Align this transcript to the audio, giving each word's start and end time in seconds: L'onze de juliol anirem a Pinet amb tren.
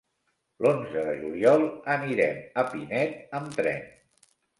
L'onze 0.65 1.01
de 1.07 1.11
juliol 1.19 1.65
anirem 1.95 2.39
a 2.61 2.63
Pinet 2.71 3.13
amb 3.41 3.53
tren. 3.59 3.85